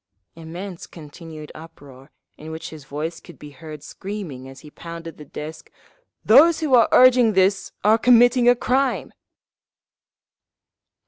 [0.35, 5.25] Immense continued uproar, in which his voice could be heard screaming, as he pounded the
[5.25, 5.69] desk,
[6.25, 9.13] "Those who are urging this are committing a crime!"